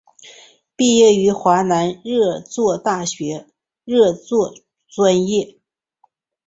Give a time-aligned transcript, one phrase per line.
[0.75, 3.45] 毕业于华南热作大学
[3.85, 4.51] 热作
[4.87, 5.59] 专业。